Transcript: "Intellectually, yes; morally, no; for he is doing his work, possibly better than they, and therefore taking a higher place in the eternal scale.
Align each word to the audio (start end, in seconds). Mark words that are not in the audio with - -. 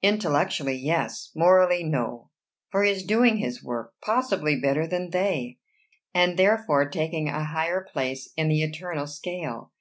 "Intellectually, 0.00 0.76
yes; 0.76 1.30
morally, 1.36 1.84
no; 1.84 2.30
for 2.70 2.84
he 2.84 2.90
is 2.90 3.04
doing 3.04 3.36
his 3.36 3.62
work, 3.62 3.92
possibly 4.00 4.58
better 4.58 4.86
than 4.86 5.10
they, 5.10 5.58
and 6.14 6.38
therefore 6.38 6.88
taking 6.88 7.28
a 7.28 7.44
higher 7.44 7.82
place 7.92 8.32
in 8.34 8.48
the 8.48 8.62
eternal 8.62 9.06
scale. 9.06 9.72